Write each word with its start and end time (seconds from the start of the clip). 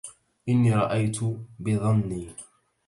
إني 0.49 0.71
رأيت 0.75 1.17
بظني 1.59 2.29